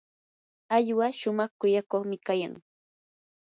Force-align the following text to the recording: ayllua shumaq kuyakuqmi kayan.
ayllua 0.75 1.07
shumaq 1.19 1.51
kuyakuqmi 1.59 2.17
kayan. 2.27 2.53